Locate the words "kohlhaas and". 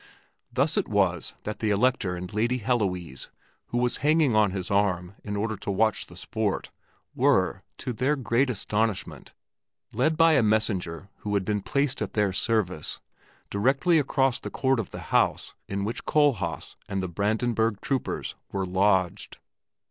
16.05-17.03